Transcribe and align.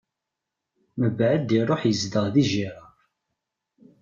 Mbeɛd 1.03 1.49
iṛuḥ 1.59 1.81
izdeɣ 1.91 2.25
di 2.33 2.43
Girar. 2.49 2.93